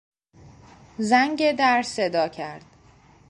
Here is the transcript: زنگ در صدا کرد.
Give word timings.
زنگ 0.97 1.55
در 1.55 1.81
صدا 1.81 2.27
کرد. 2.27 2.65